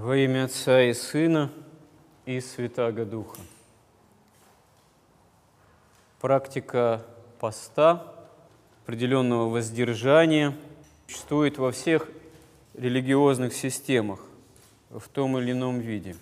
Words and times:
Во 0.00 0.16
имя 0.16 0.44
Отца 0.44 0.80
и 0.82 0.94
Сына 0.94 1.50
и 2.24 2.38
Святаго 2.38 3.04
Духа. 3.04 3.40
Практика 6.20 7.02
поста, 7.40 8.14
определенного 8.84 9.48
воздержания 9.48 10.54
существует 11.08 11.58
во 11.58 11.72
всех 11.72 12.08
религиозных 12.74 13.52
системах 13.52 14.20
в 14.88 15.08
том 15.08 15.36
или 15.36 15.50
ином 15.50 15.80
виде. 15.80 16.14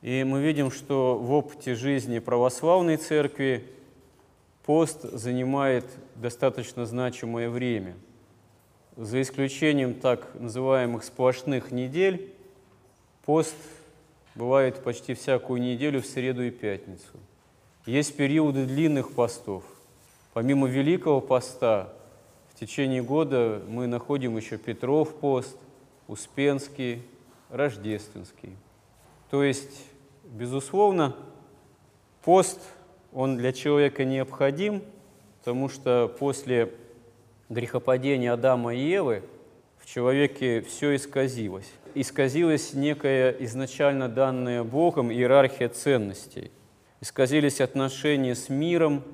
И 0.00 0.24
мы 0.24 0.40
видим, 0.40 0.70
что 0.70 1.18
в 1.18 1.30
опыте 1.30 1.74
жизни 1.74 2.20
православной 2.20 2.96
церкви 2.96 3.66
пост 4.64 5.02
занимает 5.02 5.84
достаточно 6.14 6.86
значимое 6.86 7.50
время. 7.50 7.96
За 8.96 9.20
исключением 9.20 9.92
так 9.92 10.26
называемых 10.40 11.04
сплошных 11.04 11.70
недель, 11.70 12.33
пост 13.24 13.56
бывает 14.34 14.82
почти 14.82 15.14
всякую 15.14 15.60
неделю 15.60 16.02
в 16.02 16.06
среду 16.06 16.42
и 16.42 16.50
пятницу. 16.50 17.18
Есть 17.86 18.16
периоды 18.16 18.66
длинных 18.66 19.12
постов. 19.12 19.64
Помимо 20.32 20.68
Великого 20.68 21.20
поста, 21.20 21.92
в 22.52 22.58
течение 22.58 23.02
года 23.02 23.62
мы 23.68 23.86
находим 23.86 24.36
еще 24.36 24.58
Петров 24.58 25.14
пост, 25.14 25.56
Успенский, 26.08 27.02
Рождественский. 27.50 28.56
То 29.30 29.42
есть, 29.42 29.84
безусловно, 30.24 31.16
пост, 32.22 32.60
он 33.12 33.36
для 33.36 33.52
человека 33.52 34.04
необходим, 34.04 34.82
потому 35.38 35.68
что 35.68 36.14
после 36.18 36.72
грехопадения 37.48 38.32
Адама 38.32 38.74
и 38.74 38.80
Евы 38.80 39.22
в 39.78 39.86
человеке 39.86 40.62
все 40.62 40.96
исказилось. 40.96 41.70
Исказилась 41.96 42.74
некая 42.74 43.30
изначально 43.40 44.08
данная 44.08 44.64
Богом 44.64 45.12
иерархия 45.12 45.68
ценностей. 45.68 46.50
Исказились 47.00 47.60
отношения 47.60 48.34
с 48.34 48.48
миром, 48.48 49.04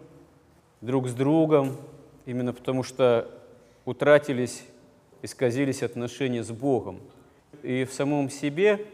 друг 0.80 1.08
с 1.08 1.12
другом, 1.12 1.77
именно 2.24 2.54
потому 2.54 2.82
что 2.82 3.30
утратились, 3.84 4.64
исказились 5.20 5.82
отношения 5.82 6.42
с 6.42 6.50
Богом. 6.50 7.00
И 7.62 7.84
в 7.84 7.92
самом 7.92 8.30
себе 8.30 8.86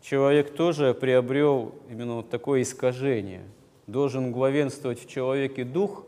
человек 0.00 0.54
тоже 0.54 0.94
приобрел 0.94 1.74
именно 1.90 2.16
вот 2.16 2.30
такое 2.30 2.62
искажение. 2.62 3.42
Должен 3.86 4.32
главенствовать 4.32 5.04
в 5.04 5.06
человеке 5.06 5.64
дух, 5.64 6.06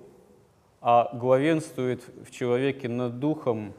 а 0.80 1.10
главенствует 1.12 2.02
в 2.26 2.30
человеке 2.30 2.88
над 2.88 3.20
духом 3.20 3.74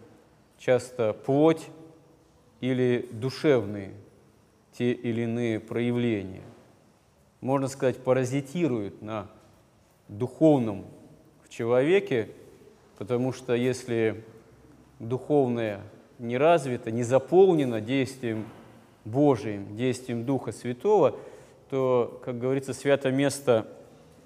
часто 0.59 1.14
плоть 1.14 1.67
или 2.71 3.08
душевные 3.11 3.91
те 4.71 4.91
или 4.91 5.21
иные 5.21 5.59
проявления. 5.59 6.44
Можно 7.41 7.67
сказать, 7.67 7.97
паразитирует 7.97 9.02
на 9.02 9.27
духовном 10.08 10.86
в 11.43 11.49
человеке, 11.49 12.30
потому 12.97 13.31
что 13.33 13.53
если 13.53 14.23
духовное 14.99 15.81
не 16.17 16.38
развито, 16.38 16.91
не 16.91 17.03
заполнено 17.03 17.81
действием 17.81 18.45
Божиим, 19.05 19.77
действием 19.77 20.25
Духа 20.25 20.52
Святого, 20.52 21.16
то, 21.69 22.19
как 22.25 22.39
говорится, 22.39 22.73
свято 22.73 23.11
место 23.11 23.67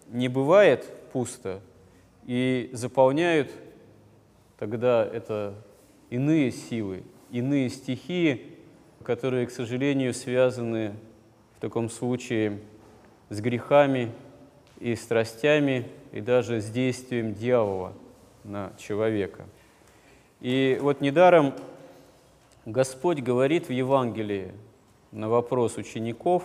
не 0.08 0.30
бывает 0.30 0.86
пусто, 1.12 1.60
и 2.26 2.70
заполняют 2.73 3.52
тогда 4.58 5.06
это 5.06 5.56
иные 6.10 6.52
силы, 6.52 7.04
иные 7.32 7.70
стихии, 7.70 8.58
которые, 9.04 9.48
к 9.48 9.52
сожалению, 9.52 10.14
связаны 10.14 10.94
в 11.58 11.62
таком 11.62 11.90
случае 11.90 12.60
с 13.30 13.40
грехами 13.42 14.12
и 14.80 14.96
страстями, 14.96 15.88
и 16.12 16.22
даже 16.22 16.62
с 16.62 16.70
действием 16.70 17.34
дьявола 17.34 17.94
на 18.44 18.73
человека. 18.78 19.45
И 20.42 20.80
вот 20.82 21.02
недаром 21.02 21.54
Господь 22.66 23.20
говорит 23.20 23.68
в 23.68 23.72
Евангелии 23.72 24.54
на 25.12 25.30
вопрос 25.30 25.78
учеников 25.78 26.44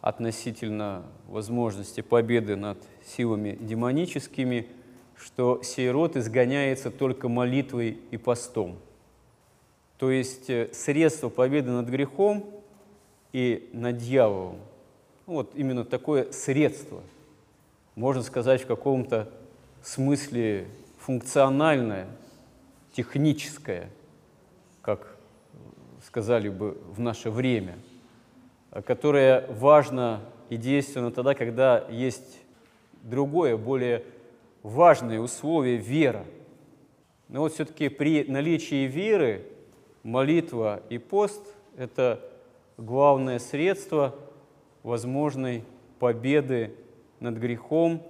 относительно 0.00 1.02
возможности 1.28 2.00
победы 2.00 2.56
над 2.56 2.78
силами 3.04 3.58
демоническими, 3.60 4.68
что 5.16 5.62
сей 5.62 5.90
род 5.90 6.16
изгоняется 6.16 6.90
только 6.90 7.28
молитвой 7.28 7.98
и 8.10 8.16
постом. 8.16 8.78
То 10.00 10.10
есть 10.10 10.48
э, 10.48 10.70
средство 10.72 11.28
победы 11.28 11.70
над 11.70 11.86
грехом 11.86 12.46
и 13.34 13.68
над 13.74 13.98
дьяволом, 13.98 14.56
ну, 15.26 15.34
вот 15.34 15.52
именно 15.54 15.84
такое 15.84 16.32
средство, 16.32 17.02
можно 17.96 18.22
сказать, 18.22 18.62
в 18.62 18.66
каком-то 18.66 19.28
смысле 19.82 20.68
функциональное, 21.00 22.06
техническое, 22.94 23.90
как 24.80 25.18
сказали 26.06 26.48
бы 26.48 26.78
в 26.96 26.98
наше 26.98 27.30
время, 27.30 27.76
которое 28.86 29.46
важно 29.48 30.20
и 30.48 30.56
действенно 30.56 31.10
тогда, 31.10 31.34
когда 31.34 31.86
есть 31.90 32.38
другое, 33.02 33.58
более 33.58 34.04
важное 34.62 35.20
условие– 35.20 35.76
вера. 35.76 36.24
Но 37.28 37.40
вот 37.40 37.52
все-таки 37.52 37.90
при 37.90 38.24
наличии 38.24 38.86
веры 38.86 39.44
молитва 40.02 40.82
и 40.88 40.98
пост– 40.98 41.42
это 41.76 42.20
главное 42.76 43.38
средство 43.38 44.14
возможной 44.82 45.64
победы 45.98 46.74
над 47.20 47.36
грехом, 47.36 48.02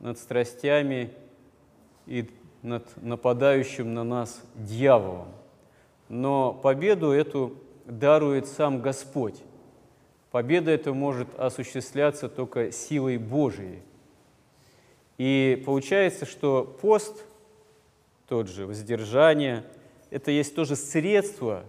над 0.00 0.18
страстями 0.18 1.12
и 2.06 2.28
над 2.62 2.84
нападающим 3.02 3.94
на 3.94 4.04
нас 4.04 4.42
дьяволом 4.54 5.28
но 6.12 6.52
победу 6.52 7.10
эту 7.10 7.56
дарует 7.86 8.46
сам 8.46 8.82
Господь. 8.82 9.42
Победа 10.30 10.70
эта 10.70 10.92
может 10.92 11.26
осуществляться 11.38 12.28
только 12.28 12.70
силой 12.70 13.16
Божией. 13.16 13.80
И 15.16 15.62
получается, 15.64 16.26
что 16.26 16.64
пост, 16.82 17.24
тот 18.28 18.46
же 18.48 18.66
воздержание, 18.66 19.64
это 20.12 20.30
есть 20.30 20.54
тоже 20.54 20.76
средство, 20.76 21.64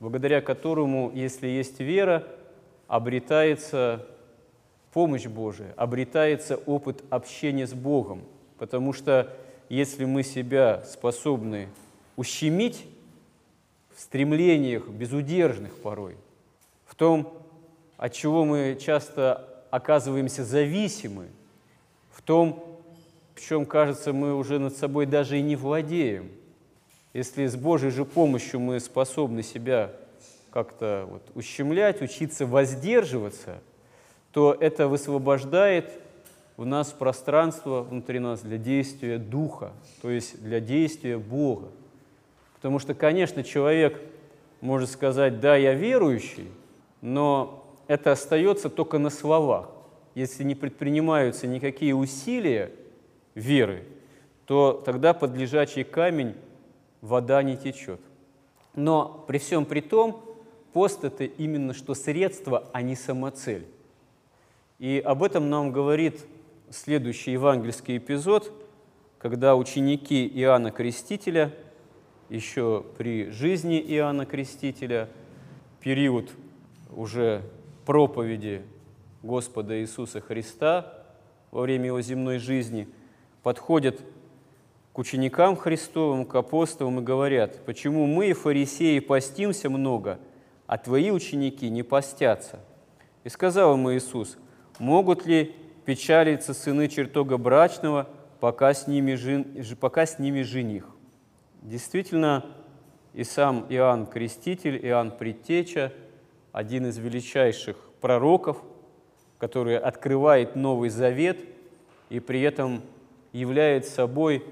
благодаря 0.00 0.40
которому, 0.40 1.12
если 1.14 1.46
есть 1.46 1.78
вера, 1.78 2.26
обретается 2.88 4.04
помощь 4.92 5.26
Божия, 5.26 5.72
обретается 5.76 6.56
опыт 6.56 7.04
общения 7.10 7.66
с 7.66 7.74
Богом. 7.74 8.24
Потому 8.58 8.92
что 8.92 9.32
если 9.68 10.04
мы 10.04 10.24
себя 10.24 10.82
способны 10.84 11.68
ущемить, 12.16 12.84
в 13.94 14.00
стремлениях 14.00 14.88
безудержных 14.88 15.74
порой, 15.78 16.16
в 16.86 16.94
том, 16.94 17.32
от 17.96 18.12
чего 18.12 18.44
мы 18.44 18.76
часто 18.78 19.64
оказываемся 19.70 20.44
зависимы, 20.44 21.28
в 22.10 22.20
том, 22.20 22.78
в 23.34 23.40
чем, 23.40 23.64
кажется, 23.64 24.12
мы 24.12 24.34
уже 24.34 24.58
над 24.58 24.76
собой 24.76 25.06
даже 25.06 25.38
и 25.38 25.42
не 25.42 25.56
владеем. 25.56 26.30
Если 27.16 27.46
с 27.46 27.56
Божьей 27.56 27.88
же 27.88 28.04
помощью 28.04 28.60
мы 28.60 28.78
способны 28.78 29.42
себя 29.42 29.90
как-то 30.50 31.06
вот 31.08 31.22
ущемлять, 31.34 32.02
учиться 32.02 32.44
воздерживаться, 32.44 33.62
то 34.32 34.54
это 34.60 34.86
высвобождает 34.86 35.90
в 36.58 36.66
нас 36.66 36.92
пространство 36.92 37.80
внутри 37.80 38.18
нас 38.18 38.42
для 38.42 38.58
действия 38.58 39.16
Духа, 39.16 39.72
то 40.02 40.10
есть 40.10 40.42
для 40.42 40.60
действия 40.60 41.16
Бога. 41.16 41.68
Потому 42.56 42.78
что, 42.78 42.92
конечно, 42.92 43.42
человек 43.42 43.98
может 44.60 44.90
сказать, 44.90 45.40
да, 45.40 45.56
я 45.56 45.72
верующий, 45.72 46.50
но 47.00 47.66
это 47.86 48.12
остается 48.12 48.68
только 48.68 48.98
на 48.98 49.08
словах. 49.08 49.70
Если 50.14 50.44
не 50.44 50.54
предпринимаются 50.54 51.46
никакие 51.46 51.94
усилия 51.94 52.72
веры, 53.34 53.84
то 54.44 54.82
тогда 54.84 55.14
под 55.14 55.34
лежачий 55.34 55.82
камень 55.82 56.34
вода 57.00 57.42
не 57.42 57.56
течет. 57.56 58.00
Но 58.74 59.24
при 59.26 59.38
всем 59.38 59.64
при 59.64 59.80
том, 59.80 60.22
пост– 60.72 61.04
это 61.04 61.24
именно 61.24 61.72
что 61.72 61.94
средство, 61.94 62.68
а 62.72 62.82
не 62.82 62.96
самоцель. 62.96 63.66
И 64.78 65.02
об 65.04 65.22
этом 65.22 65.48
нам 65.48 65.72
говорит 65.72 66.20
следующий 66.70 67.32
евангельский 67.32 67.96
эпизод, 67.96 68.52
когда 69.18 69.56
ученики 69.56 70.26
Иоанна 70.26 70.70
Крестителя– 70.70 71.52
еще 72.28 72.84
при 72.98 73.30
жизни 73.30 73.80
Иоанна 73.80 74.26
Крестителя, 74.26 75.08
период 75.80 76.30
уже 76.90 77.42
проповеди 77.84 78.62
Господа 79.22 79.80
Иисуса 79.80 80.20
Христа 80.20 81.04
во 81.50 81.62
время 81.62 81.86
его 81.86 82.00
земной 82.00 82.38
жизни, 82.38 82.88
подходят 83.42 84.00
к 84.96 84.98
ученикам 84.98 85.56
Христовым, 85.56 86.24
к 86.24 86.34
апостолам 86.36 87.00
и 87.00 87.02
говорят, 87.02 87.66
почему 87.66 88.06
мы, 88.06 88.32
фарисеи, 88.32 88.98
постимся 89.00 89.68
много, 89.68 90.18
а 90.66 90.78
твои 90.78 91.10
ученики 91.10 91.68
не 91.68 91.82
постятся. 91.82 92.60
И 93.22 93.28
сказал 93.28 93.74
ему 93.74 93.92
Иисус, 93.92 94.38
могут 94.78 95.26
ли 95.26 95.54
печалиться 95.84 96.54
сыны 96.54 96.88
чертога 96.88 97.36
брачного, 97.36 98.08
пока 98.40 98.72
с 98.72 98.86
ними, 98.86 99.16
жен, 99.16 99.44
пока 99.78 100.06
с 100.06 100.18
ними 100.18 100.40
жених? 100.40 100.86
Действительно, 101.60 102.46
и 103.12 103.22
сам 103.22 103.66
Иоанн 103.68 104.06
Креститель, 104.06 104.78
Иоанн 104.82 105.10
Предтеча, 105.10 105.92
один 106.52 106.86
из 106.86 106.96
величайших 106.96 107.76
пророков, 108.00 108.62
который 109.36 109.78
открывает 109.78 110.56
Новый 110.56 110.88
Завет 110.88 111.36
и 112.08 112.18
при 112.18 112.40
этом 112.40 112.80
является 113.34 113.90
собой 113.92 114.42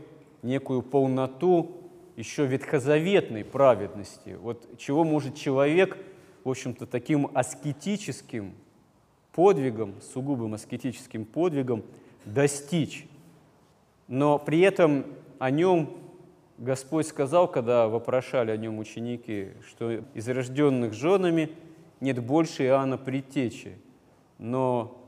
некую 0.45 0.83
полноту 0.83 1.81
еще 2.17 2.47
ветхозаветной 2.47 3.45
праведности. 3.45 4.37
Вот 4.41 4.79
чего 4.79 5.03
может 5.03 5.35
человек, 5.35 5.97
в 6.45 6.51
общем-то, 6.51 6.87
таким 6.87 7.31
аскетическим 7.35 8.53
подвигом, 9.33 9.95
сугубым 10.13 10.55
аскетическим 10.55 11.25
подвигом 11.25 11.83
достичь. 12.25 13.07
Но 14.07 14.39
при 14.39 14.61
этом 14.61 15.07
о 15.39 15.51
нем 15.51 15.91
Господь 16.59 17.09
сказал, 17.09 17.49
когда 17.49 17.89
вопрошали 17.89 18.53
о 18.53 18.57
нем 18.57 18.79
ученики, 18.79 19.49
что 19.67 19.91
из 20.15 20.29
рожденных 20.29 20.93
женами 20.93 21.51
нет 22.01 22.23
больше 22.23 22.65
Иоанна 22.65 22.97
Предтечи, 22.97 23.77
но 24.39 25.01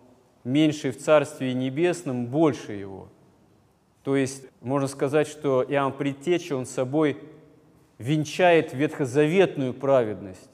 меньший 0.43 0.91
в 0.91 0.99
Царстве 0.99 1.55
Небесном 1.55 2.27
больше 2.27 2.73
его– 2.73 3.09
то 4.07 4.15
есть 4.15 4.45
можно 4.61 4.87
сказать, 4.87 5.27
что 5.27 5.65
Иоанн 5.65 5.93
Предтеча, 5.93 6.55
он 6.55 6.65
собой 6.65 7.19
венчает 7.99 8.73
ветхозаветную 8.73 9.75
праведность, 9.75 10.49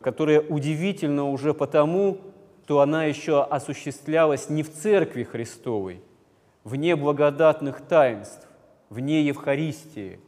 которая 0.00 0.40
удивительна 0.40 1.28
уже 1.28 1.52
потому, 1.52 2.20
что 2.62 2.78
она 2.82 3.04
еще 3.04 3.42
осуществлялась 3.42 4.50
не 4.50 4.62
в 4.62 4.72
Церкви 4.72 5.24
Христовой, 5.24 6.00
вне 6.62 6.94
благодатных 6.94 7.80
таинств, 7.80 8.46
вне 8.88 9.26
Евхаристии, 9.26 10.20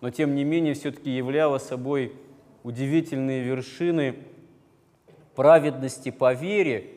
но 0.00 0.08
тем 0.08 0.34
не 0.34 0.44
менее 0.44 0.72
все-таки 0.72 1.10
являла 1.10 1.58
собой 1.58 2.14
удивительные 2.62 3.42
вершины 3.42 4.16
праведности 5.34 6.10
по 6.10 6.32
вере, 6.32 6.92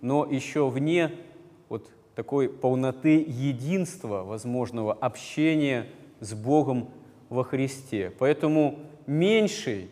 но 0.00 0.24
еще 0.24 0.70
вне 0.70 1.12
вот 1.68 1.90
такой 2.14 2.48
полноты 2.48 3.24
единства, 3.26 4.22
возможного 4.22 4.92
общения 4.92 5.86
с 6.20 6.34
Богом 6.34 6.90
во 7.28 7.44
Христе. 7.44 8.12
Поэтому 8.18 8.78
меньший 9.06 9.90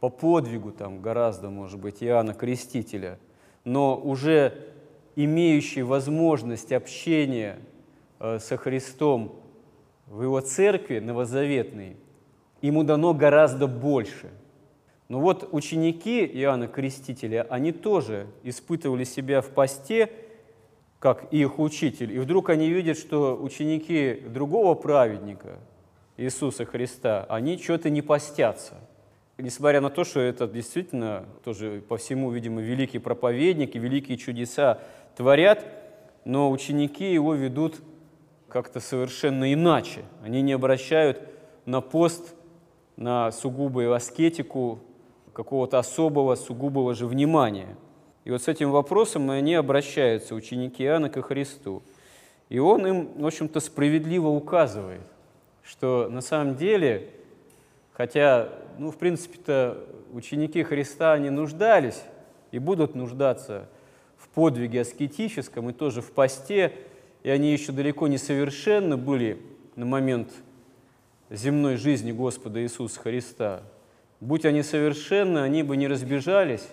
по 0.00 0.08
подвигу 0.08 0.72
там 0.72 1.00
гораздо, 1.00 1.50
может 1.50 1.78
быть, 1.78 2.02
Иоанна 2.02 2.34
Крестителя, 2.34 3.18
но 3.64 3.96
уже 3.96 4.66
имеющий 5.14 5.82
возможность 5.82 6.72
общения 6.72 7.58
э, 8.18 8.38
со 8.40 8.56
Христом 8.56 9.36
в 10.06 10.22
его 10.22 10.40
церкви 10.40 10.98
новозаветной, 10.98 11.96
ему 12.62 12.82
дано 12.82 13.14
гораздо 13.14 13.66
больше. 13.66 14.30
Но 15.08 15.20
вот 15.20 15.48
ученики 15.52 16.24
Иоанна 16.24 16.68
Крестителя, 16.68 17.46
они 17.50 17.72
тоже 17.72 18.26
испытывали 18.42 19.04
себя 19.04 19.40
в 19.40 19.50
посте– 19.50 20.10
как 21.00 21.32
их 21.32 21.58
учитель. 21.58 22.12
И 22.12 22.18
вдруг 22.18 22.50
они 22.50 22.68
видят, 22.68 22.98
что 22.98 23.36
ученики 23.40 24.22
другого 24.28 24.74
праведника, 24.74 25.58
Иисуса 26.18 26.66
Христа, 26.66 27.26
они 27.30 27.56
что-то 27.56 27.88
не 27.88 28.02
постятся. 28.02 28.74
Несмотря 29.38 29.80
на 29.80 29.88
то, 29.88 30.04
что 30.04 30.20
это 30.20 30.46
действительно 30.46 31.24
тоже 31.42 31.82
по 31.88 31.96
всему, 31.96 32.30
видимо, 32.30 32.60
великий 32.60 32.98
проповедник 32.98 33.74
и 33.74 33.78
великие 33.78 34.18
чудеса 34.18 34.80
творят, 35.16 35.64
но 36.26 36.50
ученики 36.50 37.10
его 37.10 37.32
ведут 37.32 37.80
как-то 38.50 38.80
совершенно 38.80 39.50
иначе. 39.50 40.02
Они 40.22 40.42
не 40.42 40.52
обращают 40.52 41.22
на 41.64 41.80
пост, 41.80 42.34
на 42.96 43.32
сугубую 43.32 43.94
аскетику 43.94 44.80
какого-то 45.32 45.78
особого, 45.78 46.34
сугубого 46.34 46.94
же 46.94 47.06
внимания– 47.06 47.78
и 48.24 48.30
вот 48.30 48.42
с 48.42 48.48
этим 48.48 48.70
вопросом 48.70 49.30
они 49.30 49.54
обращаются, 49.54 50.34
ученики 50.34 50.84
Иоанна, 50.84 51.08
ко 51.08 51.22
Христу. 51.22 51.82
И 52.48 52.58
он 52.58 52.86
им, 52.86 53.08
в 53.16 53.26
общем-то, 53.26 53.60
справедливо 53.60 54.28
указывает, 54.28 55.00
что 55.62 56.08
на 56.10 56.20
самом 56.20 56.56
деле, 56.56 57.10
хотя, 57.92 58.50
ну, 58.78 58.90
в 58.90 58.96
принципе-то, 58.96 59.86
ученики 60.12 60.62
Христа, 60.62 61.12
они 61.12 61.30
нуждались 61.30 62.02
и 62.50 62.58
будут 62.58 62.94
нуждаться 62.94 63.68
в 64.18 64.28
подвиге 64.28 64.82
аскетическом 64.82 65.70
и 65.70 65.72
тоже 65.72 66.02
в 66.02 66.10
посте, 66.10 66.72
и 67.22 67.30
они 67.30 67.52
еще 67.52 67.72
далеко 67.72 68.08
не 68.08 68.18
совершенны 68.18 68.96
были 68.96 69.40
на 69.76 69.86
момент 69.86 70.30
земной 71.30 71.76
жизни 71.76 72.12
Господа 72.12 72.62
Иисуса 72.62 73.00
Христа. 73.00 73.62
Будь 74.20 74.44
они 74.44 74.62
совершенны, 74.62 75.38
они 75.38 75.62
бы 75.62 75.76
не 75.76 75.86
разбежались 75.86 76.66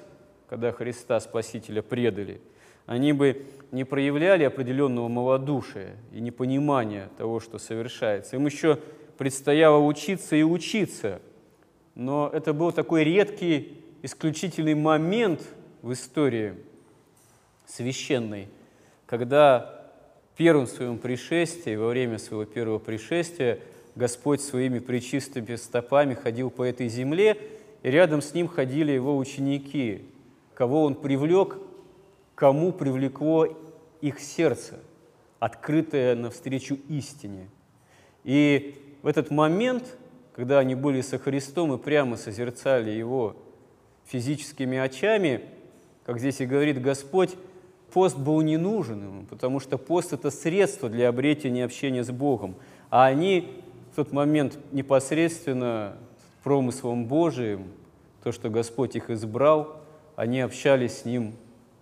когда 0.50 0.72
Христа 0.72 1.20
Спасителя 1.20 1.82
предали, 1.82 2.42
они 2.86 3.12
бы 3.12 3.46
не 3.72 3.84
проявляли 3.84 4.46
определенного 4.46 5.10
малодушия 5.10 5.96
и 6.14 6.22
непонимания 6.22 7.10
того, 7.18 7.40
что 7.40 7.60
совершается. 7.60 8.38
Им 8.38 8.46
еще 8.46 8.80
предстояло 9.18 9.78
учиться 9.78 10.36
и 10.36 10.44
учиться. 10.44 11.22
Но 11.96 12.30
это 12.32 12.54
был 12.54 12.72
такой 12.72 13.04
редкий, 13.04 13.84
исключительный 14.04 14.76
момент 14.76 15.42
в 15.82 15.92
истории 15.92 16.54
священной, 17.66 18.48
когда 19.06 19.92
в 20.34 20.38
первом 20.38 20.68
своем 20.68 20.98
пришествии, 20.98 21.76
во 21.76 21.90
время 21.90 22.20
своего 22.20 22.46
первого 22.46 22.80
пришествия, 22.80 23.60
Господь 23.96 24.40
своими 24.42 24.80
причистыми 24.80 25.56
стопами 25.56 26.14
ходил 26.14 26.52
по 26.52 26.64
этой 26.64 26.88
земле, 26.88 27.38
и 27.84 27.90
рядом 27.90 28.22
с 28.22 28.34
ним 28.34 28.48
ходили 28.48 28.92
его 28.92 29.18
ученики, 29.18 30.06
кого 30.58 30.86
он 30.86 30.96
привлек, 30.96 31.60
кому 32.34 32.72
привлекло 32.72 33.46
их 34.02 34.20
сердце, 34.20 34.80
открытое 35.38 36.16
навстречу 36.16 36.80
истине. 36.90 37.48
И 38.24 38.76
в 39.04 39.08
этот 39.08 39.30
момент, 39.30 39.84
когда 40.36 40.58
они 40.58 40.74
были 40.74 41.02
со 41.02 41.20
Христом 41.20 41.76
и 41.76 41.78
прямо 41.78 42.18
созерцали 42.18 42.90
Его 42.90 43.36
физическими 44.08 44.80
очами, 44.80 45.42
как 46.08 46.18
здесь 46.18 46.42
и 46.42 46.48
говорит 46.48 46.82
Господь, 46.82 47.36
пост 47.94 48.18
был 48.18 48.42
не 48.42 48.58
нужен 48.58 49.04
ему, 49.04 49.26
потому 49.26 49.60
что 49.60 49.78
пост– 49.78 50.12
это 50.14 50.32
средство 50.32 50.90
для 50.90 51.10
обретения 51.10 51.66
общения 51.66 52.04
с 52.04 52.10
Богом. 52.10 52.56
А 52.90 53.06
они 53.06 53.62
в 53.92 53.98
тот 53.98 54.12
момент 54.12 54.58
непосредственно 54.72 55.98
промыслом 56.44 57.06
Божиим, 57.06 57.68
то, 58.24 58.32
что 58.32 58.50
Господь 58.50 58.96
их 58.96 59.12
избрал– 59.12 59.82
они 60.18 60.42
общались 60.42 60.98
с 60.98 61.06
ним 61.06 61.36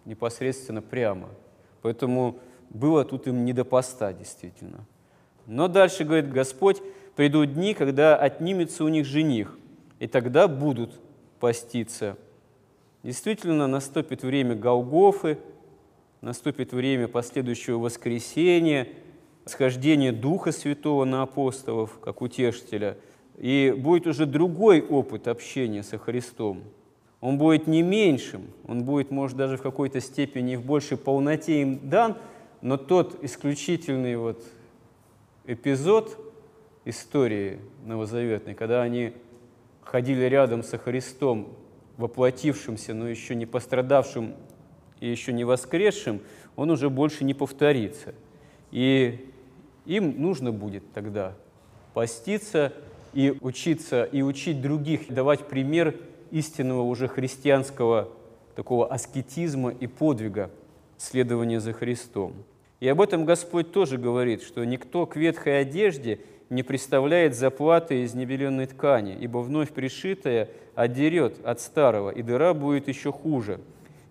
непосредственно 0.04 0.82
прямо. 0.82 1.30
Поэтому 1.82 2.38
было 2.70 3.06
тут 3.06 3.28
им 3.28 3.46
не 3.46 3.54
до 3.54 3.64
поста, 3.64 4.12
действительно. 4.12 4.86
Но 5.48 5.70
дальше 5.70 6.04
говорит 6.04 6.32
Господь, 6.32 6.82
придут 7.16 7.54
дни, 7.54 7.74
когда 7.74 8.18
отнимется 8.18 8.84
у 8.84 8.90
них 8.90 9.06
жених, 9.06 9.58
и 10.00 10.08
тогда 10.08 10.50
будут 10.50 11.00
поститься. 11.40 12.18
Действительно, 13.04 13.68
наступит 13.68 14.24
время 14.24 14.54
Голгофы, 14.54 15.38
наступит 16.20 16.74
время 16.74 17.08
последующего 17.08 17.78
воскресения, 17.78 18.90
схождения 19.46 20.12
Духа 20.12 20.52
Святого 20.52 21.06
на 21.06 21.22
апостолов, 21.22 22.00
как 22.00 22.22
утешителя, 22.22 22.98
и 23.38 23.74
будет 23.78 24.08
уже 24.08 24.26
другой 24.26 24.82
опыт 24.82 25.30
общения 25.30 25.84
со 25.84 25.98
Христом– 25.98 26.64
он 27.22 27.38
будет 27.38 27.68
не 27.68 27.82
меньшим, 27.82 28.44
он 28.68 28.84
будет, 28.84 29.12
может, 29.12 29.38
даже 29.38 29.58
в 29.58 29.62
какой-то 29.62 30.00
степени 30.02 30.56
в 30.56 30.66
большей 30.66 30.98
полноте 30.98 31.62
им 31.62 31.90
дан, 31.90 32.18
но 32.62 32.78
тот 32.78 33.24
исключительный 33.24 34.16
вот 34.16 34.44
эпизод 35.46 36.18
истории 36.86 37.60
новозаветной, 37.86 38.54
когда 38.54 38.82
они 38.82 39.14
ходили 39.82 40.24
рядом 40.26 40.64
со 40.64 40.78
Христом, 40.78 41.50
воплотившимся, 41.98 42.94
но 42.94 43.08
еще 43.08 43.36
не 43.36 43.46
пострадавшим 43.46 44.34
и 45.00 45.10
еще 45.10 45.34
не 45.34 45.44
воскресшим, 45.44 46.22
он 46.56 46.70
уже 46.70 46.90
больше 46.90 47.24
не 47.24 47.34
повторится. 47.34 48.14
И 48.72 49.32
им 49.86 50.22
нужно 50.22 50.52
будет 50.52 50.84
тогда 50.94 51.34
поститься 51.94 52.74
и 53.14 53.34
учиться, 53.42 54.04
и 54.04 54.22
учить 54.22 54.62
других, 54.62 55.08
давать 55.14 55.48
пример 55.48 55.96
истинного 56.32 56.82
уже 56.82 57.08
христианского 57.08 58.10
такого 58.56 58.88
аскетизма 58.88 59.72
и 59.72 59.88
подвига 59.88 60.50
следования 60.98 61.60
за 61.60 61.74
Христом. 61.74 62.34
И 62.80 62.88
об 62.88 63.02
этом 63.02 63.26
Господь 63.26 63.72
тоже 63.72 63.98
говорит, 63.98 64.42
что 64.44 64.64
никто 64.64 65.06
к 65.06 65.16
ветхой 65.16 65.62
одежде 65.62 66.20
не 66.50 66.64
представляет 66.64 67.36
заплаты 67.36 68.04
из 68.04 68.14
небеленной 68.14 68.68
ткани, 68.68 69.18
ибо 69.20 69.40
вновь 69.40 69.72
пришитая 69.72 70.50
отдерет 70.76 71.44
от 71.46 71.60
старого, 71.60 72.12
и 72.12 72.22
дыра 72.22 72.54
будет 72.54 72.88
еще 72.88 73.12
хуже. 73.12 73.60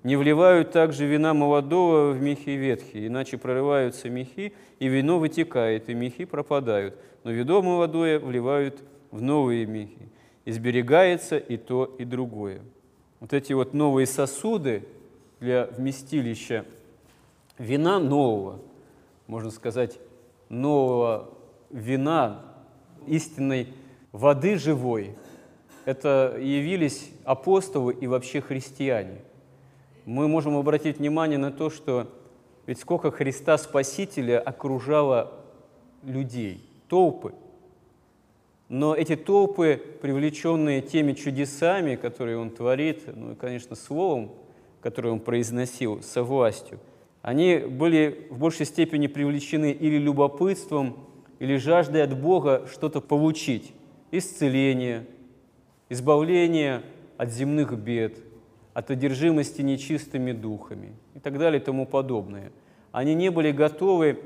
Не 0.03 0.17
вливают 0.17 0.73
также 0.73 1.07
вина 1.07 1.33
молодого 1.33 2.11
в 2.11 2.21
мехи 2.21 2.51
ветхие, 2.51 3.07
иначе 3.07 3.39
прорываются 3.39 4.11
мехи, 4.11 4.53
и 4.79 4.89
вино 4.89 5.19
вытекает, 5.19 5.89
и 5.89 5.95
мехи 5.95 6.27
пропадают. 6.27 6.99
Но 7.23 7.31
вино 7.31 7.63
молодое 7.63 8.19
вливают 8.19 8.83
в 9.11 9.23
новые 9.23 9.65
мехи. 9.65 10.11
И 10.45 10.53
сберегается 10.53 11.39
и 11.39 11.57
то, 11.57 11.85
и 11.99 12.05
другое. 12.05 12.61
Вот 13.21 13.33
эти 13.33 13.53
вот 13.53 13.73
новые 13.73 14.07
сосуды 14.07 14.87
для 15.41 15.67
вместилища 15.67 16.67
вина 17.59 17.99
нового, 17.99 18.61
можно 19.27 19.51
сказать, 19.51 19.99
нового 20.49 21.31
вина, 21.71 22.43
истинной 23.07 23.73
воды 24.13 24.59
живой, 24.59 25.17
это 25.85 26.37
явились 26.39 27.11
апостолы 27.25 27.95
и 27.95 28.07
вообще 28.07 28.41
христиане. 28.41 29.23
Мы 30.05 30.29
можем 30.29 30.57
обратить 30.57 30.99
внимание 30.99 31.39
на 31.39 31.51
то, 31.51 31.71
что 31.71 32.11
ведь 32.67 32.81
сколько 32.81 33.11
Христа 33.11 33.59
Спасителя 33.59 34.41
окружало 34.41 35.33
людей, 36.03 36.67
толпы. 36.89 37.35
Но 38.69 38.95
эти 38.95 39.15
толпы, 39.15 39.81
привлеченные 40.01 40.81
теми 40.81 41.13
чудесами, 41.13 41.97
которые 41.97 42.39
Он 42.39 42.51
творит, 42.51 43.03
ну 43.15 43.33
и, 43.33 43.35
конечно, 43.35 43.77
словом, 43.77 44.33
которое 44.81 45.11
Он 45.11 45.21
произносил 45.21 46.03
со 46.03 46.23
властью, 46.23 46.81
они 47.23 47.57
были 47.57 48.27
в 48.31 48.39
большей 48.39 48.67
степени 48.67 49.07
привлечены 49.07 49.73
или 49.73 49.97
любопытством, 49.97 50.97
или 51.39 51.57
жаждой 51.57 52.03
от 52.03 52.19
Бога 52.19 52.67
что-то 52.71 53.01
получить. 53.01 53.73
Исцеление, 54.11 55.07
избавление 55.89 56.83
от 57.17 57.33
земных 57.33 57.77
бед, 57.79 58.19
от 58.75 58.91
одержимости 58.91 59.63
нечистыми 59.63 60.33
духами 60.33 60.93
и 61.15 61.19
так 61.19 61.39
далее 61.39 61.61
и 61.61 61.65
тому 61.65 61.87
подобное. 61.87 62.53
Они 62.93 63.15
не 63.15 63.31
были 63.31 63.53
готовы 63.53 64.19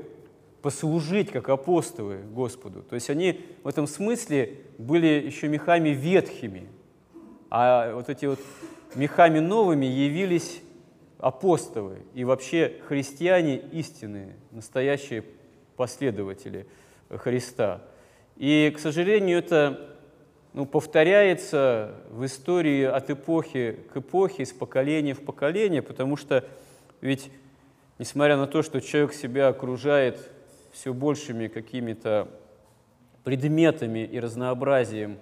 послужить 0.61 1.31
как 1.31 1.49
апостолы 1.49 2.17
Господу. 2.31 2.81
То 2.81 2.95
есть 2.95 3.09
они 3.09 3.41
в 3.63 3.67
этом 3.67 3.87
смысле 3.87 4.57
были 4.77 5.07
еще 5.07 5.47
мехами 5.47 5.89
ветхими, 5.89 6.67
а 7.49 7.93
вот 7.93 8.09
эти 8.09 8.25
вот 8.25 8.39
мехами 8.95 9.39
новыми 9.39 9.85
явились 9.85 10.61
апостолы 11.17 11.97
и 12.13 12.23
вообще 12.23 12.75
христиане 12.87 13.57
истинные, 13.57 14.35
настоящие 14.51 15.23
последователи 15.75 16.67
Христа. 17.09 17.81
И, 18.35 18.71
к 18.75 18.79
сожалению, 18.79 19.39
это 19.39 19.97
ну, 20.53 20.65
повторяется 20.65 21.95
в 22.09 22.25
истории 22.25 22.83
от 22.83 23.09
эпохи 23.09 23.79
к 23.93 23.97
эпохе, 23.97 24.43
из 24.43 24.53
поколения 24.53 25.13
в 25.13 25.23
поколение, 25.23 25.81
потому 25.81 26.15
что 26.15 26.45
ведь, 27.01 27.31
несмотря 27.97 28.37
на 28.37 28.47
то, 28.47 28.61
что 28.61 28.81
человек 28.81 29.13
себя 29.13 29.49
окружает 29.49 30.31
все 30.71 30.93
большими 30.93 31.47
какими-то 31.47 32.27
предметами 33.23 33.99
и 33.99 34.19
разнообразием 34.19 35.17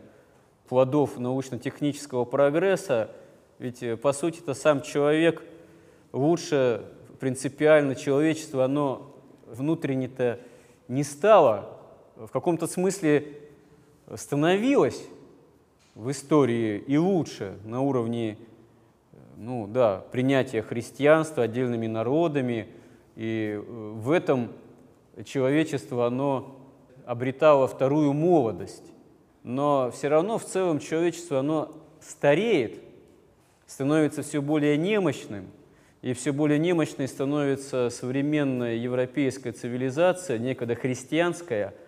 плодов 0.68 1.18
научно-технического 1.18 2.26
прогресса, 2.26 3.12
ведь, 3.60 3.82
э, 3.84 3.98
по 3.98 4.14
сути, 4.14 4.40
это 4.40 4.54
сам 4.54 4.82
человек 4.82 5.44
лучше 6.14 6.86
принципиально 7.20 7.96
человечество, 7.96 8.66
оно 8.66 9.16
внутренне-то 9.48 10.40
не 10.88 11.04
стало, 11.04 11.78
в 12.16 12.28
каком-то 12.28 12.68
смысле 12.68 13.28
становилось 14.16 15.04
в 15.96 16.12
истории 16.12 16.78
и 16.78 16.98
лучше 16.98 17.58
на 17.66 17.82
уровне 17.82 18.38
ну, 19.38 19.68
да, 19.68 20.04
принятия 20.12 20.62
христианства 20.62 21.44
отдельными 21.44 21.88
народами. 21.88 22.68
И 23.16 23.54
э, 23.56 23.60
в 23.60 24.12
этом 24.12 24.52
человечество, 25.26 26.08
оно 26.08 26.60
обретало 27.06 27.68
вторую 27.68 28.14
молодость. 28.14 28.84
Но 29.44 29.92
все 29.92 30.10
равно 30.10 30.38
в 30.38 30.46
целом 30.46 30.80
человечество, 30.80 31.40
оно 31.40 31.74
стареет, 32.02 32.82
становится 33.66 34.24
все 34.24 34.42
более 34.42 34.78
немощным, 34.78 35.48
и 36.02 36.14
все 36.14 36.32
более 36.32 36.60
немощной 36.60 37.08
становится 37.08 37.90
современная 37.90 38.76
европейская 38.76 39.52
цивилизация, 39.52 40.38
некогда 40.38 40.76
христианская– 40.76 41.74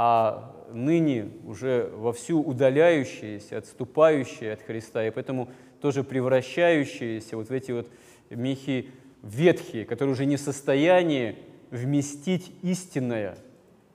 а 0.00 0.54
ныне 0.72 1.28
уже 1.44 1.90
вовсю 1.92 2.40
удаляющиеся, 2.40 3.58
отступающие 3.58 4.52
от 4.52 4.62
Христа, 4.62 5.04
и 5.04 5.10
поэтому 5.10 5.48
тоже 5.80 6.04
превращающиеся 6.04 7.36
вот 7.36 7.48
в 7.48 7.52
эти 7.52 7.72
вот 7.72 7.88
мехи 8.30 8.90
ветхие, 9.24 9.84
которые 9.84 10.12
уже 10.12 10.24
не 10.24 10.36
в 10.36 10.40
состоянии 10.40 11.34
вместить 11.70 12.52
истинное, 12.62 13.36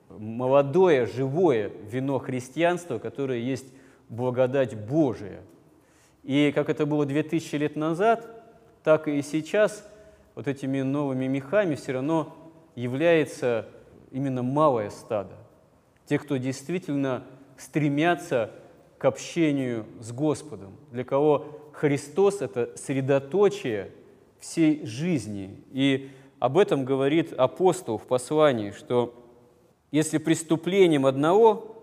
молодое, 0.08 1.06
живое 1.06 1.70
вино 1.90 2.18
христианства, 2.18 2.98
которое 2.98 3.38
есть 3.38 3.66
благодать 4.08 4.76
Божия. 4.76 5.40
И 6.22 6.52
как 6.54 6.68
это 6.68 6.86
было 6.86 7.06
2000 7.06 7.56
лет 7.56 7.76
назад, 7.76 8.26
так 8.82 9.08
и 9.08 9.20
сейчас 9.22 9.86
вот 10.34 10.48
этими 10.48 10.82
новыми 10.82 11.26
мехами 11.26 11.74
все 11.74 11.92
равно 11.92 12.34
является 12.74 13.66
именно 14.10 14.42
малое 14.42 14.90
стадо 14.90 15.34
те, 16.06 16.18
кто 16.18 16.36
действительно 16.36 17.24
стремятся 17.56 18.50
к 18.98 19.04
общению 19.04 19.86
с 20.00 20.12
Господом, 20.12 20.76
для 20.90 21.04
кого 21.04 21.46
Христос– 21.72 22.40
это 22.40 22.72
средоточие 22.76 23.90
всей 24.38 24.84
жизни. 24.86 25.60
И 25.72 26.10
об 26.44 26.58
этом 26.58 26.84
говорит 26.84 27.32
апостол 27.32 27.98
в 27.98 28.06
послании, 28.06 28.70
что 28.70 29.14
если 29.90 30.18
преступлением 30.18 31.06
одного, 31.06 31.76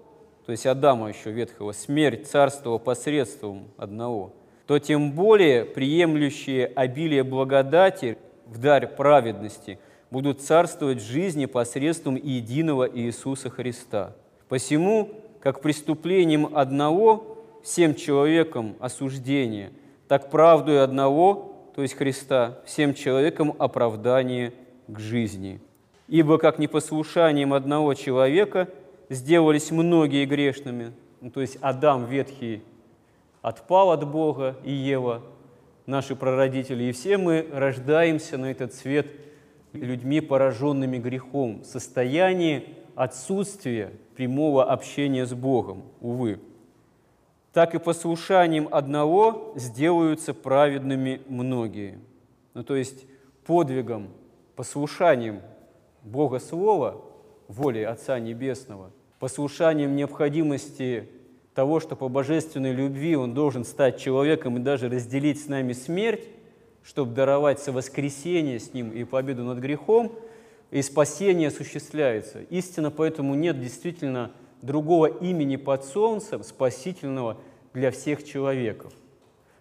то 0.46 0.51
есть 0.51 0.65
Адама 0.65 1.10
еще 1.10 1.32
ветхого, 1.32 1.72
смерть 1.72 2.27
царствовала 2.27 2.77
посредством 2.77 3.70
одного, 3.77 4.34
то 4.68 4.80
тем 4.80 5.13
более 5.13 5.65
приемлющие 5.65 6.68
обилие 6.68 7.24
благодати 7.24 8.18
в 8.46 8.60
дар 8.60 8.88
праведности– 8.88 9.80
будут 10.12 10.41
царствовать 10.41 11.00
в 11.01 11.06
жизни 11.06 11.46
посредством 11.46 12.15
единого 12.15 12.88
Иисуса 12.88 13.50
Христа. 13.50 14.13
Посему, 14.50 15.10
как 15.39 15.62
преступлением 15.62 16.56
одного 16.56 17.38
всем 17.63 17.96
человекам 17.96 18.75
осуждение, 18.80 19.72
так 20.10 20.30
правду 20.30 20.74
и 20.74 20.75
одного, 20.75 21.50
то 21.75 21.82
есть 21.82 21.96
Христа, 21.96 22.60
всем 22.66 22.94
человекам 22.94 23.56
оправдание 23.58 24.54
к 24.88 25.00
жизни. 25.00 25.62
Ибо 26.08 26.38
как 26.38 26.60
непослушанием 26.60 27.54
одного 27.54 27.94
человека 27.94 28.68
сделались 29.10 29.72
многие 29.72 30.25
грешными, 30.25 30.94
ну, 31.22 31.32
то 31.32 31.42
есть 31.42 31.58
Адам 31.62 32.06
ветхий 32.06 32.63
отпал 33.42 33.92
от 33.92 34.10
Бога 34.10 34.58
и 34.63 34.72
Ева, 34.72 35.22
наши 35.86 36.16
прародители, 36.16 36.86
и 36.86 36.92
все 36.92 37.18
мы 37.18 37.48
рождаемся 37.51 38.38
на 38.38 38.51
этот 38.51 38.74
свет– 38.74 39.08
людьми, 39.74 40.22
пораженными 40.22 40.98
грехом, 40.98 41.63
состояние 41.63 42.66
отсутствия 42.96 43.92
прямого 44.16 44.66
общения 44.66 45.25
с 45.25 45.34
Богом, 45.34 45.84
увы. 46.01 46.40
Так 47.53 47.75
и 47.75 47.79
послушанием 47.79 48.70
одного 48.72 49.53
сделаются 49.55 50.34
праведными 50.34 51.22
многие. 51.27 52.00
Ну, 52.53 52.63
то 52.63 52.75
есть 52.75 53.05
подвигом, 53.46 54.08
послушанием 54.55 55.41
Бога 56.03 56.39
Слова, 56.39 57.01
воли 57.50 57.79
Отца 57.79 58.20
Небесного, 58.20 58.91
послушанием 59.20 59.96
необходимости 59.96 61.10
того, 61.53 61.81
что 61.81 61.98
по 61.98 62.08
божественной 62.08 62.72
любви 62.72 63.17
Он 63.17 63.34
должен 63.34 63.65
стать 63.65 64.00
человеком 64.00 64.58
и 64.58 64.62
даже 64.62 64.88
разделить 64.88 65.43
с 65.43 65.48
нами 65.48 65.74
смерть, 65.74 66.24
чтобы 66.84 67.13
даровать 67.13 67.60
совоскресение 67.60 68.60
с 68.60 68.74
Ним 68.74 68.91
и 68.91 69.03
победу 69.03 69.43
над 69.43 69.60
грехом, 69.60 70.13
и 70.72 70.81
спасение 70.81 71.50
осуществляется. 71.50 72.39
Истина 72.50 72.91
поэтому 72.91 73.36
нет 73.36 73.60
действительно 73.60 74.31
другого 74.62 75.08
имени 75.08 75.56
под 75.56 75.84
солнцем, 75.84 76.44
спасительного 76.44 77.38
для 77.74 77.91
всех 77.91 78.24
человеков. 78.24 78.94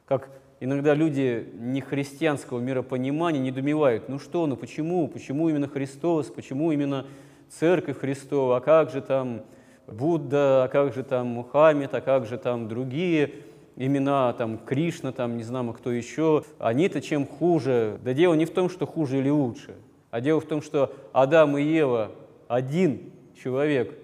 Как 0.07 0.31
иногда 0.61 0.95
люди 0.95 1.49
нехристианского 1.55 2.61
миропонимания 2.61 3.41
недумевают, 3.41 4.09
ну 4.09 4.19
что, 4.19 4.47
ну 4.47 4.57
почему, 4.57 5.09
почему 5.09 5.49
именно 5.49 5.69
Христос, 5.69 6.27
почему 6.27 6.73
именно 6.73 7.07
Церковь 7.49 7.99
Христова, 7.99 8.59
а 8.59 8.61
как 8.61 8.91
же 8.91 9.01
там 9.01 9.43
Будда, 9.87 10.65
а 10.65 10.69
как 10.69 10.95
же 10.95 11.03
там 11.03 11.29
Мухаммед, 11.29 11.93
а 11.95 12.01
как 12.01 12.27
же 12.27 12.39
там 12.39 12.69
другие 12.69 13.33
имена? 13.77 14.33
Там 14.35 14.59
Кришна, 14.59 15.11
там 15.11 15.37
не 15.37 15.43
знаю 15.43 15.73
кто 15.73 15.91
еще, 15.91 16.45
они-то 16.59 17.01
чем 17.01 17.27
хуже. 17.27 17.99
Да 18.05 18.13
дело 18.13 18.35
не 18.35 18.45
в 18.45 18.51
том, 18.51 18.71
что 18.71 18.87
хуже 18.87 19.19
или 19.19 19.31
лучше, 19.31 19.75
а 20.11 20.21
дело 20.21 20.41
в 20.41 20.47
том, 20.47 20.63
что 20.63 20.95
Адам 21.13 21.59
и 21.59 21.63
Ева 21.63 22.13
один 22.47 23.13
человек 23.43 23.97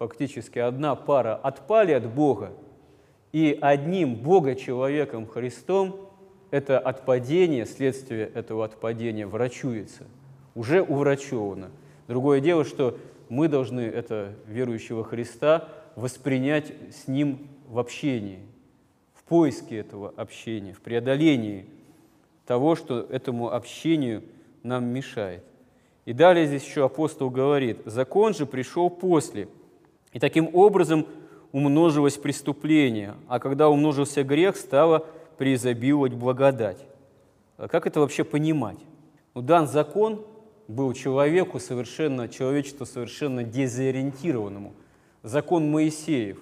фактически 0.00 0.58
одна 0.58 0.94
пара 0.94 1.34
отпали 1.34 1.92
от 1.92 2.06
Бога, 2.06 2.54
и 3.32 3.56
одним 3.60 4.14
Бога-человеком 4.14 5.26
Христом 5.26 6.08
это 6.50 6.78
отпадение, 6.78 7.66
следствие 7.66 8.26
этого 8.28 8.64
отпадения 8.64 9.26
врачуется, 9.26 10.04
уже 10.54 10.80
уврачевано. 10.80 11.70
Другое 12.08 12.40
дело, 12.40 12.64
что 12.64 12.96
мы 13.28 13.46
должны 13.46 13.82
это 13.82 14.32
верующего 14.46 15.04
Христа 15.04 15.68
воспринять 15.96 16.72
с 16.90 17.06
Ним 17.06 17.46
в 17.68 17.78
общении, 17.78 18.40
в 19.12 19.22
поиске 19.24 19.76
этого 19.76 20.14
общения, 20.16 20.72
в 20.72 20.80
преодолении 20.80 21.66
того, 22.46 22.74
что 22.74 23.00
этому 23.00 23.52
общению 23.52 24.22
нам 24.62 24.86
мешает. 24.86 25.44
И 26.06 26.14
далее 26.14 26.46
здесь 26.46 26.64
еще 26.64 26.86
апостол 26.86 27.28
говорит, 27.28 27.80
закон 27.84 28.32
же 28.32 28.46
пришел 28.46 28.88
после, 28.88 29.46
и 30.12 30.18
таким 30.18 30.50
образом 30.54 31.06
умножилось 31.52 32.16
преступление, 32.16 33.14
а 33.28 33.38
когда 33.38 33.68
умножился 33.68 34.22
грех, 34.22 34.56
стало 34.56 35.06
преизобиловать 35.38 36.14
благодать. 36.14 36.84
А 37.56 37.68
как 37.68 37.86
это 37.86 38.00
вообще 38.00 38.24
понимать? 38.24 38.78
Ну, 39.34 39.42
дан 39.42 39.66
закон 39.66 40.24
был 40.68 40.92
человеку 40.92 41.58
совершенно, 41.58 42.28
человечеству 42.28 42.86
совершенно 42.86 43.42
дезориентированному. 43.42 44.72
Закон 45.22 45.70
Моисеев. 45.70 46.38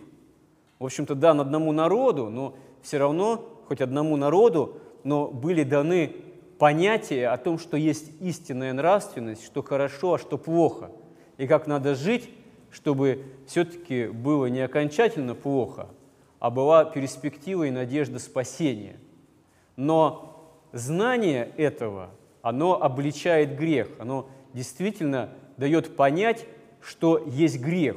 В 0.79 0.85
общем-то, 0.85 1.15
дан 1.15 1.41
одному 1.41 1.73
народу, 1.73 2.31
но 2.31 2.55
все 2.83 2.99
равно, 2.99 3.45
хоть 3.67 3.81
одному 3.81 4.17
народу, 4.17 4.79
но 5.03 5.27
были 5.27 5.65
даны 5.65 6.15
понятия 6.59 7.29
о 7.29 7.37
том, 7.37 7.59
что 7.59 7.77
есть 7.77 8.11
истинная 8.21 8.73
нравственность, 8.73 9.45
что 9.45 9.63
хорошо, 9.63 10.15
а 10.15 10.19
что 10.19 10.39
плохо, 10.39 10.91
и 11.37 11.47
как 11.47 11.67
надо 11.67 11.95
жить, 11.95 12.31
чтобы 12.71 13.25
все-таки 13.47 14.07
было 14.07 14.47
не 14.47 14.61
окончательно 14.61 15.35
плохо, 15.35 15.89
а 16.39 16.51
была 16.51 16.85
перспектива 16.85 17.65
и 17.65 17.71
надежда 17.71 18.19
спасения. 18.19 18.97
Но 19.77 20.53
знание 20.73 21.51
этого, 21.57 22.11
оно 22.43 22.83
обличает 22.83 23.57
грех, 23.57 23.89
оно 23.99 24.29
действительно 24.53 25.31
дает 25.57 25.97
понять, 25.97 26.47
что 26.81 27.19
есть 27.27 27.61
грех. 27.61 27.97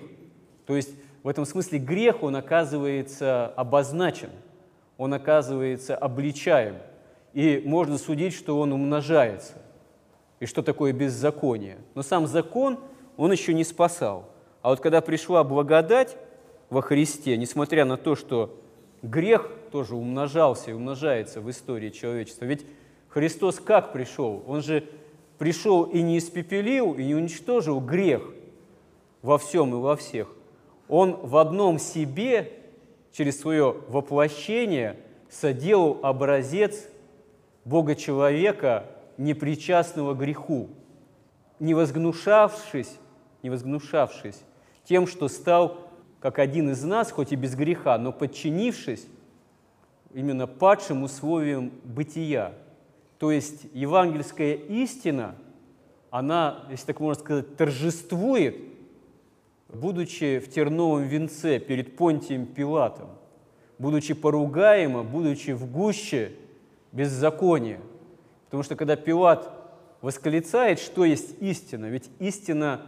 То 0.66 0.76
есть 0.76 0.92
в 1.24 1.28
этом 1.28 1.46
смысле 1.46 1.80
грех, 1.80 2.24
он 2.24 2.36
оказывается 2.36 3.48
обозначен, 3.48 4.30
он 4.98 5.14
оказывается 5.14 5.96
обличаем. 5.96 6.78
И 7.34 7.62
можно 7.66 7.98
судить, 7.98 8.34
что 8.34 8.60
он 8.60 8.74
умножается. 8.74 9.54
И 10.40 10.46
что 10.46 10.64
такое 10.64 10.92
беззаконие. 10.92 11.78
Но 11.96 12.02
сам 12.02 12.28
закон, 12.28 12.80
он 13.16 13.32
еще 13.32 13.54
не 13.54 13.64
спасал. 13.64 14.31
А 14.62 14.70
вот 14.70 14.80
когда 14.80 15.02
пришла 15.02 15.44
благодать 15.44 16.18
во 16.70 16.82
Христе, 16.82 17.38
несмотря 17.38 17.86
на 17.86 17.98
то, 17.98 18.16
что 18.16 18.58
грех 19.02 19.50
тоже 19.72 19.96
умножался 19.96 20.72
и 20.72 20.74
умножается 20.74 21.42
в 21.42 21.50
истории 21.50 21.90
человечества, 21.90 22.46
ведь 22.46 22.66
Христос 23.10 23.60
как 23.60 23.92
пришел? 23.92 24.44
Он 24.48 24.62
же 24.62 24.88
пришел 25.38 25.84
и 25.84 26.02
не 26.02 26.18
испепелил, 26.18 26.94
и 26.94 27.04
не 27.04 27.16
уничтожил 27.16 27.80
грех 27.80 28.22
во 29.22 29.38
всем 29.38 29.74
и 29.74 29.80
во 29.80 29.96
всех. 29.96 30.30
Он 30.88 31.16
в 31.16 31.38
одном 31.38 31.80
себе, 31.80 32.52
через 33.12 33.40
свое 33.40 33.76
воплощение, 33.88 34.98
соделал 35.30 36.00
образец 36.04 36.88
Бога-человека, 37.66 38.86
непричастного 39.18 40.14
греху, 40.14 40.70
не 41.60 41.74
возгнушавшись, 41.74 42.98
не 43.44 43.50
возгнушавшись 43.50 44.42
тем, 44.84 45.08
что 45.08 45.28
стал 45.28 45.92
как 46.20 46.40
один 46.40 46.70
из 46.70 46.84
нас, 46.84 47.12
хоть 47.12 47.32
и 47.32 47.36
без 47.36 47.56
греха, 47.56 47.98
но 47.98 48.12
подчинившись 48.12 49.08
именно 50.14 50.48
падшим 50.48 51.04
условиям 51.04 51.72
бытия. 51.84 52.54
То 53.18 53.32
есть 53.32 53.66
евангельская 53.74 54.54
истина, 54.54 55.36
она, 56.10 56.66
если 56.70 56.88
так 56.88 57.00
можно 57.00 57.24
сказать, 57.24 57.56
торжествует, 57.56 58.56
будучи 59.70 60.40
в 60.40 60.50
терновом 60.50 61.04
венце 61.04 61.60
перед 61.60 61.96
Понтием 61.96 62.46
Пилатом, 62.46 63.10
будучи 63.80 64.14
поругаема, 64.14 65.04
будучи 65.04 65.52
в 65.52 65.72
гуще 65.72 66.34
беззакония. 66.92 67.80
Потому 68.46 68.64
что 68.64 68.76
когда 68.76 68.96
Пилат 68.96 69.50
восклицает, 70.02 70.80
что 70.80 71.06
есть 71.06 71.42
истина, 71.42 71.86
ведь 71.86 72.10
истина 72.20 72.82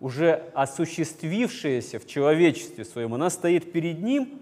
уже 0.00 0.50
осуществившаяся 0.54 1.98
в 1.98 2.06
человечестве 2.06 2.84
своем, 2.84 3.14
она 3.14 3.30
стоит 3.30 3.70
перед 3.70 4.02
ним, 4.02 4.40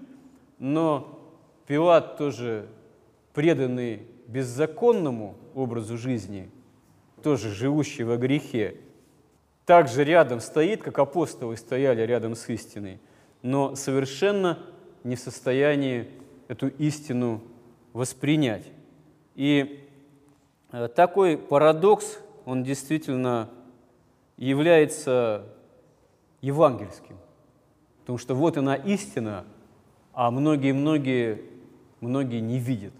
но 0.59 1.19
Пилат 1.67 2.17
тоже 2.17 2.69
преданный 3.35 4.03
беззаконному 4.27 5.37
образу 5.55 5.99
жизни, 5.99 6.49
тоже 7.23 7.53
живущий 7.53 8.05
во 8.05 8.17
грехе, 8.17 8.77
также 9.67 10.05
рядом 10.05 10.41
стоит, 10.41 10.83
как 10.83 10.99
апостолы 10.99 11.57
стояли 11.57 12.03
рядом 12.03 12.37
с 12.37 12.49
истиной, 12.49 13.01
но 13.43 13.75
совершенно 13.75 14.59
не 15.05 15.17
в 15.17 15.21
состоянии 15.21 16.09
эту 16.49 16.69
истину 16.69 17.43
воспринять. 17.93 18.65
И 19.35 19.85
э, 20.73 20.89
такой 20.89 21.37
парадокс, 21.37 22.19
он 22.47 22.65
действительно 22.65 23.51
является 24.39 25.45
евангельским. 26.41 27.19
Потому 28.01 28.19
что 28.19 28.35
вот 28.35 28.57
она 28.57 28.75
истина, 28.75 29.45
а 30.15 30.31
многие-многие 30.31 31.43
многие 32.01 32.41
не 32.41 32.59
видят. 32.59 32.93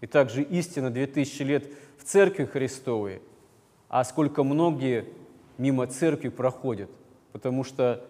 И 0.00 0.06
также 0.06 0.42
истина 0.42 0.90
2000 0.90 1.42
лет 1.42 1.66
в 1.98 2.04
Церкви 2.04 2.44
Христовой, 2.44 3.22
а 3.88 4.04
сколько 4.04 4.42
многие 4.42 5.06
мимо 5.58 5.86
Церкви 5.86 6.28
проходят, 6.28 6.90
потому 7.32 7.62
что, 7.62 8.04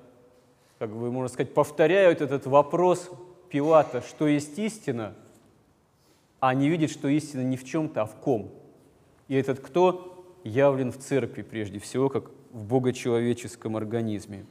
как 0.79 0.91
бы 0.91 1.11
можно 1.11 1.29
сказать, 1.29 1.53
повторяют 1.53 2.21
этот 2.21 2.47
вопрос 2.47 3.11
Пилата, 3.51 4.01
что 4.01 4.27
есть 4.27 4.59
истина, 4.59 5.15
а 6.41 6.55
не 6.55 6.69
видят, 6.69 6.91
что 6.91 7.09
истина 7.09 7.43
не 7.43 7.57
в 7.57 7.65
чем-то, 7.65 8.03
а 8.03 8.07
в 8.07 8.15
ком. 8.15 8.51
И 9.29 9.35
этот 9.35 9.61
кто 9.61 10.25
явлен 10.45 10.93
в 10.93 10.99
Церкви 10.99 11.43
прежде 11.43 11.79
всего, 11.79 12.09
как 12.09 12.31
в 12.53 12.65
богочеловеческом 12.65 13.77
организме. 13.77 14.45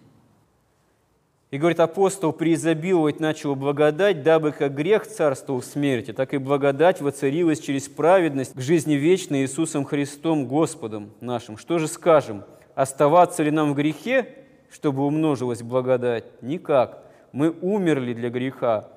И 1.51 1.57
говорит 1.57 1.81
апостол, 1.81 2.31
преизобиловать 2.31 3.19
начал 3.19 3.55
благодать, 3.55 4.23
дабы 4.23 4.53
как 4.53 4.73
грех 4.73 5.05
царствовал 5.05 5.59
в 5.59 5.65
смерти, 5.65 6.13
так 6.13 6.33
и 6.33 6.37
благодать 6.37 7.01
воцарилась 7.01 7.59
через 7.59 7.89
праведность 7.89 8.55
к 8.55 8.61
жизни 8.61 8.93
вечной 8.93 9.41
Иисусом 9.41 9.83
Христом 9.83 10.47
Господом 10.47 11.11
нашим. 11.19 11.57
Что 11.57 11.77
же 11.77 11.89
скажем? 11.89 12.45
Оставаться 12.73 13.43
ли 13.43 13.51
нам 13.51 13.73
в 13.73 13.75
грехе, 13.75 14.29
чтобы 14.71 15.05
умножилась 15.05 15.61
благодать? 15.61 16.23
Никак. 16.41 17.03
Мы 17.33 17.49
умерли 17.61 18.13
для 18.13 18.29
греха. 18.29 18.87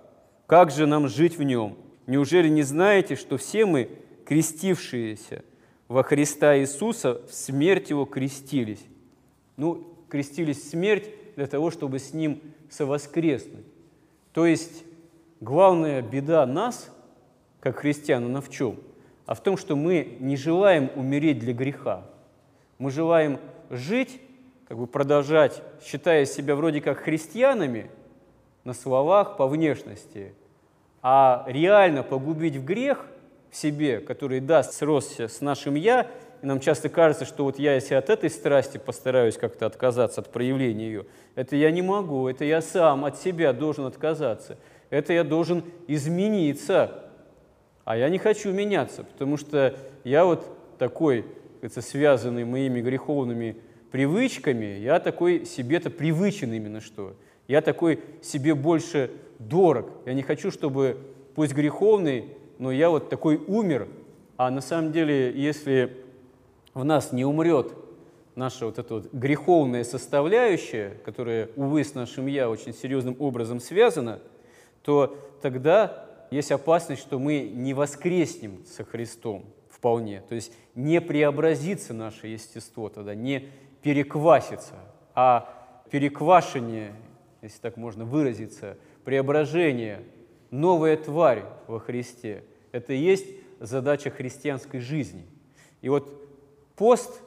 Как 0.47 0.71
же 0.71 0.87
нам 0.87 1.09
жить 1.09 1.37
в 1.37 1.43
нем? 1.43 1.77
Неужели 2.07 2.49
не 2.49 2.63
знаете, 2.63 3.17
что 3.17 3.37
все 3.37 3.67
мы, 3.67 3.91
крестившиеся 4.25 5.43
во 5.89 6.05
Христа 6.05 6.57
Иисуса, 6.57 7.21
в 7.29 7.35
смерть 7.35 7.91
Его 7.91 8.05
крестились? 8.05 8.87
Ну, 9.57 9.85
крестились 10.09 10.71
смерть 10.71 11.09
для 11.37 11.47
того, 11.47 11.71
чтобы 11.71 11.99
с 11.99 12.13
Ним 12.13 12.41
совоскреснуть. 12.71 13.67
То 14.33 14.47
есть 14.47 14.85
главная 15.41 16.03
беда 16.03 16.45
нас, 16.47 16.91
как 17.61 17.79
христиан, 17.79 18.25
она 18.25 18.41
в 18.41 18.51
чем? 18.51 18.79
А 19.27 19.35
в 19.35 19.43
том, 19.43 19.57
что 19.57 19.77
мы 19.77 20.17
не 20.21 20.37
желаем 20.37 20.91
умереть 20.97 21.39
для 21.39 21.53
греха. 21.53 22.05
Мы 22.79 22.91
желаем 22.91 23.39
жить, 23.71 24.21
как 24.69 24.79
бы 24.79 24.87
продолжать, 24.87 25.63
считая 25.83 26.25
себя 26.27 26.57
вроде 26.57 26.81
как 26.81 26.99
христианами 26.99 27.91
на 28.65 28.75
словах, 28.75 29.37
по 29.37 29.47
внешности, 29.47 30.35
а 31.03 31.45
реально 31.47 32.03
погубить 32.03 32.57
в 32.57 32.65
грех 32.65 33.07
в 33.51 33.57
себе, 33.57 34.01
который 34.01 34.41
даст 34.41 34.73
сросся 34.73 35.29
с 35.29 35.41
нашим 35.41 35.75
«я», 35.75 36.11
и 36.45 36.47
нам 36.47 36.61
часто 36.61 36.91
кажется, 36.91 37.25
что 37.25 37.45
вот 37.45 37.59
я, 37.59 37.75
если 37.75 37.95
от 37.95 38.11
этой 38.11 38.29
страсти 38.29 38.77
постараюсь 38.77 39.39
как-то 39.39 39.65
отказаться 39.65 40.21
от 40.21 40.31
проявления 40.31 40.85
ее, 40.89 41.07
это 41.37 41.57
я 41.57 41.71
не 41.71 41.81
могу, 41.81 42.29
это 42.29 42.45
я 42.45 42.61
сам 42.61 43.07
от 43.07 43.17
себя 43.19 43.55
должен 43.55 43.87
отказаться, 43.87 44.59
это 44.91 45.15
я 45.15 45.25
должен 45.25 45.65
измениться. 45.89 47.03
А 47.87 47.97
я 47.97 48.11
не 48.11 48.19
хочу 48.19 48.53
меняться, 48.53 49.05
потому 49.05 49.39
что 49.39 49.75
я 50.05 50.27
вот 50.27 50.47
такой, 50.77 51.25
это 51.63 51.81
связанный 51.81 52.45
моими 52.45 52.83
греховными 52.83 53.57
привычками, 53.91 54.81
я 54.81 55.01
такой 55.01 55.47
себе-то 55.47 55.89
привычен 55.89 56.53
именно 56.53 56.83
что. 56.83 57.17
Я 57.49 57.63
такой 57.63 58.01
себе 58.21 58.55
больше 58.55 59.11
дорог. 59.39 59.89
Я 60.05 60.13
не 60.13 60.21
хочу, 60.23 60.51
чтобы, 60.51 60.99
пусть 61.35 61.55
греховный, 61.55 62.27
но 62.59 62.71
я 62.71 62.91
вот 62.91 63.09
такой 63.09 63.37
умер. 63.47 63.89
А 64.37 64.51
на 64.51 64.61
самом 64.61 64.93
деле, 64.93 65.33
если 65.35 66.04
в 66.75 66.85
нас 66.85 67.13
не 67.13 67.25
умрет 67.25 67.73
наша 68.35 68.67
вот 68.67 68.79
эта 68.79 68.95
вот 68.95 69.13
греховная 69.13 69.85
составляющая, 69.85 70.91
которая, 71.05 71.49
увы, 71.57 71.85
с 71.85 71.95
нашим 71.95 72.27
«я» 72.27 72.51
очень 72.51 72.75
серьезным 72.75 73.17
образом 73.21 73.61
связана, 73.61 74.21
то 74.83 75.17
тогда 75.41 76.07
есть 76.31 76.51
опасность, 76.51 77.01
что 77.01 77.19
мы 77.19 77.41
не 77.41 77.75
воскреснем 77.75 78.65
со 78.67 78.85
Христом 78.85 79.47
вполне, 79.71 80.21
то 80.29 80.35
есть 80.35 80.53
не 80.75 81.01
преобразится 81.01 81.95
наше 81.95 82.27
естество 82.27 82.89
тогда, 82.89 83.15
не 83.15 83.51
переквасится, 83.83 84.75
а 85.15 85.83
переквашение, 85.91 86.93
если 87.41 87.61
так 87.61 87.77
можно 87.77 88.05
выразиться, 88.05 88.79
преображение, 89.05 90.03
новая 90.51 90.97
тварь 90.97 91.45
во 91.69 91.79
Христе– 91.79 92.43
это 92.73 92.95
и 92.95 92.99
есть 92.99 93.27
задача 93.61 94.11
христианской 94.11 94.81
жизни. 94.81 95.25
И 95.83 95.89
вот 95.89 96.24
пост, 96.77 97.21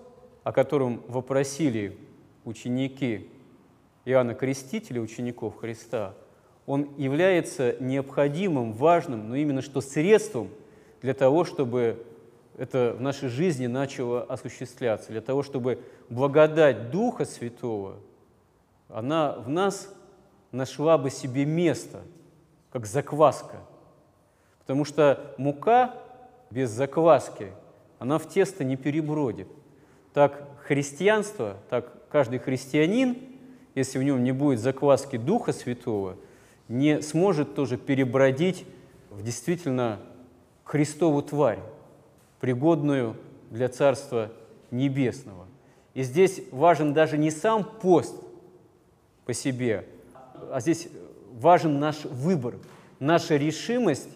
о 0.44 0.52
котором 0.52 1.04
вопросили 1.08 1.98
ученики 2.46 3.30
Иоанна 4.06 4.34
Крестителя, 4.34 5.02
учеников 5.02 5.58
Христа, 5.58 6.14
он 6.66 6.90
является 6.98 7.76
необходимым, 7.80 8.74
важным, 8.74 9.30
но 9.30 9.36
именно 9.36 9.62
что 9.62 9.82
средством 9.82 10.50
для 11.02 11.14
того, 11.14 11.46
чтобы 11.46 12.06
это 12.58 12.96
в 12.98 13.02
нашей 13.02 13.30
жизни 13.30 13.68
начало 13.68 14.24
осуществляться, 14.24 15.12
для 15.12 15.22
того, 15.22 15.44
чтобы 15.44 15.80
благодать 16.10 16.90
Духа 16.92 17.26
Святого, 17.26 17.96
она 18.90 19.34
в 19.34 19.50
нас 19.50 19.94
нашла 20.52 20.98
бы 20.98 21.10
себе 21.10 21.46
место, 21.46 22.02
как 22.72 22.86
закваска. 22.86 23.58
Потому 24.60 24.86
что 24.86 25.34
мука 25.38 25.94
без 26.50 26.70
закваски, 26.70 27.52
она 28.00 28.18
в 28.18 28.28
тесто 28.28 28.64
не 28.64 28.76
перебродит. 28.76 29.48
Так 30.14 30.48
христианство, 30.64 31.58
так 31.70 31.94
каждый 32.10 32.40
христианин, 32.40 33.18
если 33.76 34.00
в 34.00 34.04
нем 34.04 34.24
не 34.24 34.32
будет 34.32 34.60
закваски 34.60 35.18
Духа 35.18 35.54
Святого, 35.54 36.18
не 36.68 37.02
сможет 37.02 37.56
тоже 37.56 37.78
перебродить 37.78 38.66
в 39.10 39.24
действительно 39.24 40.00
Христову 40.64 41.22
тварь, 41.22 41.60
пригодную 42.40 43.16
для 43.50 43.70
Царства 43.70 44.32
Небесного. 44.72 45.46
И 45.94 46.04
здесь 46.04 46.42
важен 46.52 46.94
даже 46.94 47.18
не 47.18 47.32
сам 47.32 47.64
пост 47.64 48.16
по 49.26 49.34
себе, 49.34 49.86
а 50.52 50.60
здесь 50.60 50.90
важен 51.34 51.80
наш 51.80 52.06
выбор, 52.06 52.56
наша 53.00 53.38
решимость 53.38 54.10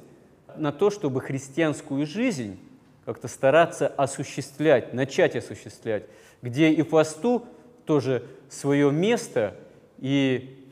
на 0.56 0.72
то, 0.72 0.90
чтобы 0.90 1.22
христианскую 1.22 2.06
жизнь 2.06 2.60
как-то 3.06 3.28
стараться 3.28 3.88
осуществлять, 3.88 4.94
начать 4.94 5.36
осуществлять, 5.36 6.06
где 6.42 6.72
и 6.72 6.84
посту 6.84 7.46
тоже 7.86 8.24
свое 8.50 8.92
место, 8.92 9.56
и 9.98 10.68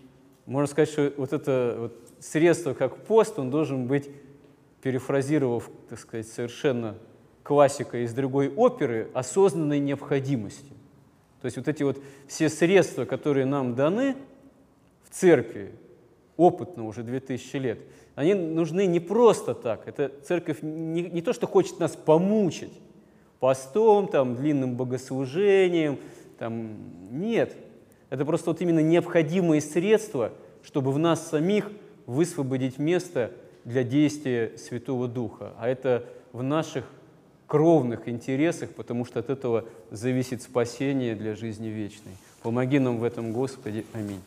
можно 0.45 0.67
сказать, 0.67 0.89
что 0.89 1.13
вот 1.17 1.33
это 1.33 1.75
вот 1.79 2.09
средство, 2.19 2.73
как 2.73 2.97
пост, 3.05 3.39
он 3.39 3.49
должен 3.49 3.87
быть, 3.87 4.09
перефразировав, 4.81 5.69
так 5.89 5.99
сказать, 5.99 6.27
совершенно 6.27 6.95
классика 7.43 8.03
из 8.03 8.13
другой 8.13 8.49
оперы, 8.49 9.09
осознанной 9.13 9.79
необходимостью. 9.79 10.75
То 11.41 11.45
есть 11.45 11.57
вот 11.57 11.67
эти 11.67 11.83
вот 11.83 12.01
все 12.27 12.49
средства, 12.49 13.05
которые 13.05 13.45
нам 13.45 13.75
даны 13.75 14.15
в 15.03 15.13
церкви, 15.13 15.73
опытно 16.39 16.87
уже 16.87 17.03
2000 17.03 17.55
лет, 17.57 17.79
они 18.15 18.33
нужны 18.33 18.85
не 18.85 18.99
просто 18.99 19.53
так. 19.53 19.87
Это 19.87 20.11
церковь 20.23 20.61
не, 20.61 21.03
не 21.03 21.21
то, 21.21 21.33
что 21.33 21.47
хочет 21.47 21.79
нас 21.79 21.95
помучить 21.95 22.73
постом, 23.39 24.07
там, 24.07 24.35
длинным 24.35 24.75
богослужением. 24.75 25.99
Там, 26.37 26.77
нет. 27.11 27.55
Это 28.09 28.25
просто 28.25 28.51
вот 28.51 28.61
именно 28.61 28.79
необходимые 28.79 29.61
средства, 29.61 30.31
чтобы 30.63 30.91
в 30.91 30.97
нас 30.97 31.27
самих 31.27 31.71
высвободить 32.05 32.79
место 32.79 33.31
для 33.65 33.83
действия 33.83 34.57
Святого 34.57 35.07
Духа. 35.07 35.53
А 35.59 35.67
это 35.67 36.05
в 36.31 36.41
наших 36.41 36.85
кровных 37.47 38.07
интересах, 38.07 38.69
потому 38.71 39.05
что 39.05 39.19
от 39.19 39.29
этого 39.29 39.65
зависит 39.91 40.41
спасение 40.41 41.15
для 41.15 41.35
жизни 41.35 41.67
вечной. 41.67 42.13
Помоги 42.41 42.79
нам 42.79 42.97
в 42.97 43.03
этом, 43.03 43.33
Господи. 43.33 43.85
Аминь. 43.93 44.21